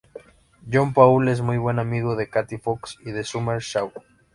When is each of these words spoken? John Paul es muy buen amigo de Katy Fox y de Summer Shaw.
John 0.67 0.95
Paul 0.95 1.27
es 1.27 1.41
muy 1.41 1.59
buen 1.59 1.77
amigo 1.77 2.15
de 2.15 2.27
Katy 2.27 2.57
Fox 2.57 2.97
y 3.05 3.11
de 3.11 3.23
Summer 3.23 3.59
Shaw. 3.61 3.93